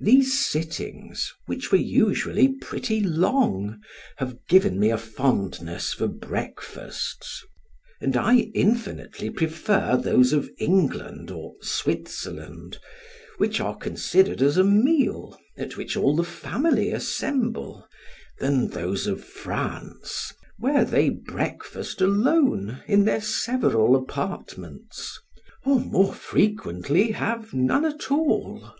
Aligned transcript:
These 0.00 0.46
sittings, 0.46 1.34
which 1.46 1.72
were 1.72 1.78
usually 1.78 2.46
pretty 2.52 3.00
long, 3.00 3.80
have 4.18 4.38
given 4.48 4.78
me 4.78 4.90
a 4.92 4.96
fondness 4.96 5.92
for 5.92 6.06
breakfasts, 6.06 7.44
and 8.00 8.16
I 8.16 8.52
infinitely 8.54 9.28
prefer 9.30 9.96
those 9.96 10.32
of 10.32 10.48
England, 10.58 11.32
or 11.32 11.56
Switzerland, 11.62 12.78
which 13.38 13.58
are 13.58 13.74
considered 13.76 14.40
as 14.40 14.56
a 14.56 14.62
meal, 14.62 15.36
at 15.56 15.76
which 15.76 15.96
all 15.96 16.14
the 16.14 16.22
family 16.22 16.92
assemble, 16.92 17.84
than 18.38 18.68
those 18.68 19.08
of 19.08 19.24
France, 19.24 20.32
where 20.58 20.84
they 20.84 21.08
breakfast 21.10 22.00
alone 22.00 22.84
in 22.86 23.04
their 23.04 23.20
several 23.20 23.96
apartments, 23.96 25.18
or 25.64 25.80
more 25.80 26.14
frequently 26.14 27.10
have 27.10 27.52
none 27.52 27.84
at 27.84 28.12
all. 28.12 28.76